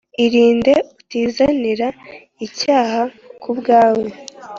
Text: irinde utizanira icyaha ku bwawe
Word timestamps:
irinde 0.25 0.73
utizanira 0.99 1.87
icyaha 2.45 3.01
ku 3.41 3.49
bwawe 3.59 4.07